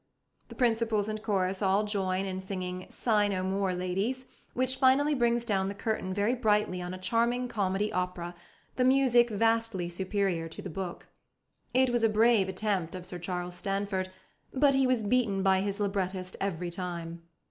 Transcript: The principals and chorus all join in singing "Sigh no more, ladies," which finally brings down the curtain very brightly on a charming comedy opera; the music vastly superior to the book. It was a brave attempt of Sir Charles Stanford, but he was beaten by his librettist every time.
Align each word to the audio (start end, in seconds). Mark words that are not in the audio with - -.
The 0.47 0.55
principals 0.55 1.07
and 1.07 1.21
chorus 1.21 1.61
all 1.61 1.83
join 1.83 2.25
in 2.25 2.39
singing 2.39 2.87
"Sigh 2.89 3.27
no 3.27 3.43
more, 3.43 3.75
ladies," 3.75 4.25
which 4.55 4.77
finally 4.77 5.13
brings 5.13 5.45
down 5.45 5.67
the 5.67 5.75
curtain 5.75 6.11
very 6.11 6.33
brightly 6.33 6.81
on 6.81 6.91
a 6.95 6.97
charming 6.97 7.47
comedy 7.47 7.93
opera; 7.93 8.33
the 8.77 8.83
music 8.83 9.29
vastly 9.29 9.89
superior 9.89 10.49
to 10.49 10.61
the 10.63 10.71
book. 10.71 11.05
It 11.71 11.91
was 11.91 12.03
a 12.03 12.09
brave 12.09 12.49
attempt 12.49 12.95
of 12.95 13.05
Sir 13.05 13.19
Charles 13.19 13.53
Stanford, 13.53 14.09
but 14.51 14.73
he 14.73 14.87
was 14.87 15.03
beaten 15.03 15.43
by 15.43 15.61
his 15.61 15.79
librettist 15.79 16.35
every 16.41 16.71
time. 16.71 17.21